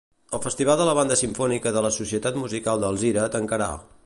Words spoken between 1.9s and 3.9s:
Societat Musical d'Alzira tancarà.